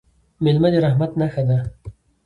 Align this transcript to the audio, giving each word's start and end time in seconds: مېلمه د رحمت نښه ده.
مېلمه 0.43 0.69
د 0.73 0.75
رحمت 0.85 1.11
نښه 1.19 1.43
ده. 1.49 1.57